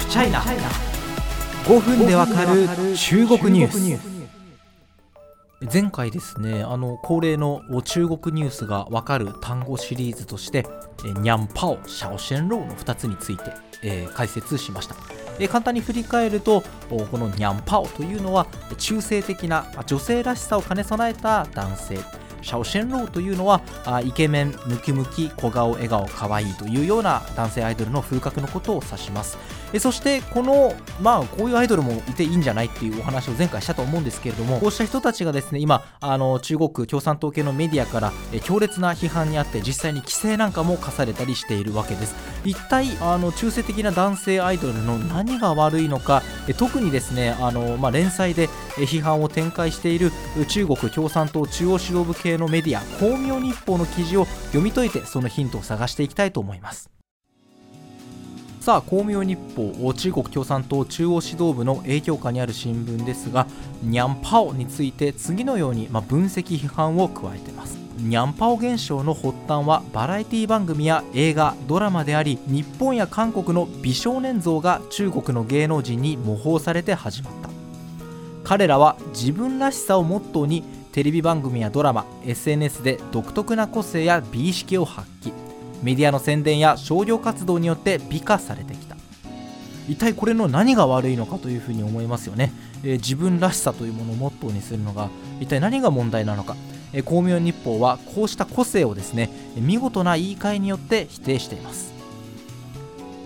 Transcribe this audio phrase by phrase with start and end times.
[0.00, 2.66] フチャイナ5分でわかる
[2.96, 4.10] 中国ニュース。
[5.70, 10.64] 前回ですねあの恒例の中国ニュースがわかる単語シリーズとして
[11.04, 13.52] ニャンパオシャオシェンローの2つについて、
[13.82, 14.96] えー、解説しました、
[15.38, 18.46] えー、簡単に振り返るとこのニャンパオというのは
[18.78, 21.98] 中性的な女性らしさを兼ね備えた男性。
[22.42, 23.60] シャオシェンローというのは
[24.04, 29.36] イケメンムキムキ小顔笑顔可愛いというような男性アイドルの風格のことを指します。
[29.72, 42.14] えそしてこのまあこういうアイドルもいていいんじゃないっていうお話を前回したと思うんですけれどもこうした人たちがですね今あの中国共産党系のメディアからえ強烈な批判にあって実際に規制なんかも課されたりしているわけです。
[42.44, 50.10] 一体あの中性的な男性アイドルの何が悪いのかえ特にですねあの、まあ、連載で批判を展開している
[50.48, 56.99] 中国共産党中央指導部系のメディア光明日報の記事を読み解いてそのヒントを探していきたいと思います。
[58.60, 63.46] さあ光明日報中国共産党中央指導部の影響下にある新聞ですが
[63.82, 67.78] ニャンパオについて次のように、まあ、分析批判を加えています。
[67.96, 77.48] ニャンパオ現象の発端はバラエティ番組や映画ドラマであり日本や韓国の美少年像が中国の芸能人に模倣されて始まった。
[78.44, 85.49] 彼らは自分らしさをモットーにテレビ番組やドラマ SNS で独特な個性や美意識を発揮。
[85.82, 88.96] メディアの宣伝や商業活動によって美化されてきた。
[89.88, 92.52] 一体これの何が悪いのかというふうに思いますよね、
[92.84, 95.08] えー、自分らしさというものをモットーにするのが
[95.40, 96.54] 一体何が問題なのか、
[96.92, 101.90] えー、光明日報はこうした個性をですね見事な言い換えによって否定しています。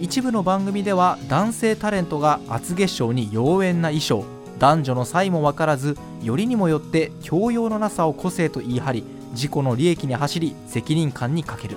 [0.00, 4.24] 一部の番組では男性タレントが厚化粧に妖艶な衣装
[4.58, 11.76] 男女の差異も分からずよりにもよって教養のなさを個性と言い張り自己の利益に走り責任感に欠ける。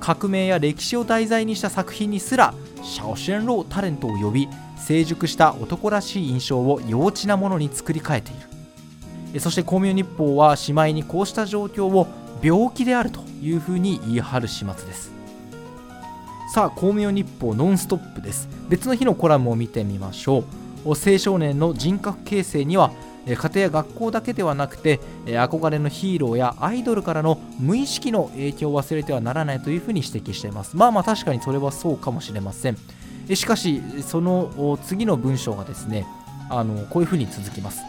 [0.00, 8.34] 革命や歴史を題材にした作品にすらシャオシェンロータレントを呼び成熟した男らしい印象を幼稚なものに作り変えてい
[9.32, 9.40] る。
[9.40, 12.06] そして光明日報はしまいにこうした状況を
[12.42, 15.12] 病気であるというふうに言い張る始末です。
[16.54, 18.48] さあ光明日報ノンストップです。
[18.68, 20.44] 別の日のコラムを見てみましょう。
[20.86, 22.92] 青少年の人格形成には
[23.36, 30.76] 家庭や学校だけではなくて憧れのヒーローやアイドルからの無意識の影響を忘れてはならないというふうに指摘しています。
[30.76, 32.76] まあまあ確かにそれはそうかもしれません。
[33.34, 36.06] しかしその次の文章がですね
[36.48, 37.82] あのこういうふうに続きます。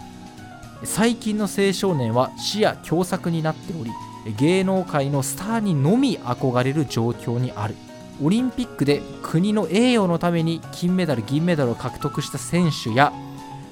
[0.84, 3.92] 最近の青少年は視野狭窄になっており
[4.38, 7.76] 芸能界のスターにのみ憧れる状況にある。
[8.22, 13.14] オリンピックで国の栄誉のために金メダル銀メダルを獲得した選手や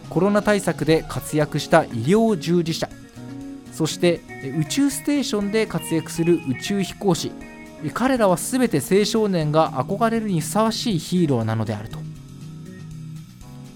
[0.09, 2.89] コロナ対策で活躍した医療従事者。
[3.71, 4.21] そして
[4.57, 7.31] 宇宙ステーションで活躍する宇宙飛行士。
[7.93, 11.99] 彼らは全て青少年が憧れるにふさわしいヒーローなのであると。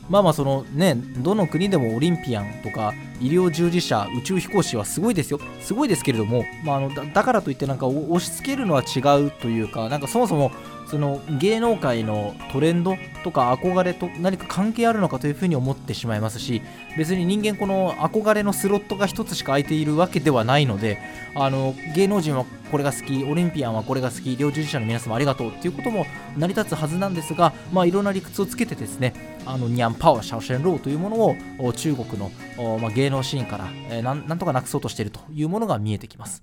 [0.10, 5.40] まあまあそのねどの国でもオリンピアンとか医療従事者宇宙飛行士はすごいですよ。
[5.62, 10.52] すごいですけれども、まあ、あのだからといってなんか押し付けるのは違うというかなんかそもそも
[10.92, 16.62] その芸能界のトレンドとか憧れと何か関係あるのかというふうに思ってしまいますし
[16.98, 20.98] 別に人間この憧れのスロットが1つしか空いているわけではないので
[21.34, 26.06] あの芸能人はこれが好きオリンピアンはこれが好き医療従事者の皆様ありがとうっていうことも
[26.38, 29.14] 成り立つはずなんですが、まあ、いろんな理屈をつけてですね
[29.46, 32.32] あのニャンパワーシャオシェンローというものを中国の、
[32.80, 36.42] まあ、芸能シーンから、えー、なんとかなくそうとしているというものが見えてきます。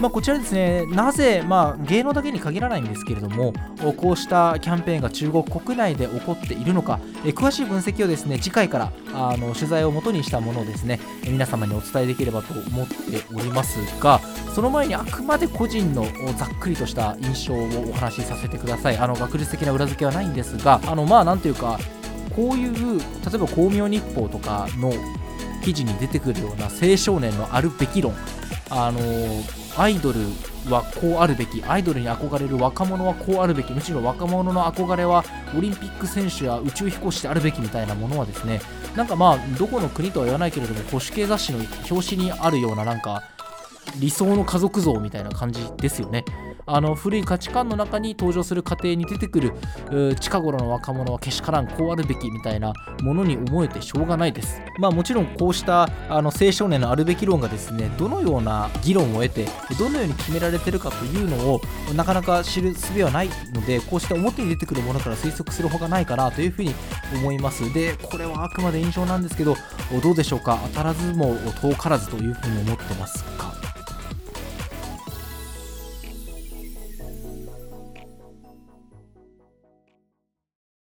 [0.00, 3.52] まあ、こちらですね、なぜ、まあ、芸能だけに限らないんですけれども、
[3.96, 12.94] こうしたキャンペーンが中国国内で起こっているのか、え詳しい分析をですね次回からあの取材をもとにしたものをですね皆様にお伝えできればと思って
[13.34, 14.20] おりますが、
[14.54, 16.06] その前にあくまで個人の
[16.36, 18.96] ざっくりとした印象をお話しさせてください。
[18.98, 21.80] あの学術的な裏付けはないんですが、あのまあなんというか、
[22.38, 23.04] こういう例
[23.34, 24.92] えば光明日報とかの
[25.64, 28.14] 記事に出てくるような青少年のあるべき論。
[28.70, 29.00] あの
[29.76, 30.20] アイドル
[30.70, 31.64] はこうあるべき。
[31.66, 33.72] アイドルに憧れる若者はこうあるべき。
[33.72, 35.24] むしろ若者の憧れは
[35.56, 38.60] オリンピック選手や宇宙飛行士であるべきみたいなものはですね。
[38.94, 41.58] なんかまあどこの国とは言わないけれども保守系雑誌の
[41.90, 43.24] 表紙にあるようななんか
[43.98, 46.24] 理想の家族像みたいな感じですよね。
[46.68, 49.52] あの古い価値観の中に登場する過程に出てくる
[50.20, 54.60] 近頃の若者はけしからんこうあるべきみたいなものに思えてしょうがないです。
[54.78, 59.46] まあもちろんこうしたあの青少年のあるべき論がですねどのような議論を得て
[59.78, 61.60] どのように決められてるかというのを
[61.96, 66.74] なかなか知る術はないのでこうして表に出てくるものから推測するほかないかなというふうに
[67.14, 67.72] 思います。
[67.72, 69.56] でこれはあくまで印象なんですけど
[70.02, 70.58] どうでしょうか？
[70.68, 73.54] 当たらずも遠からずというふうに思ってますか？